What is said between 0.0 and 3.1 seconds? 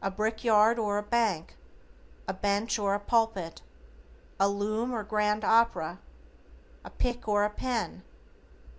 A brickyard or a bank? A bench or a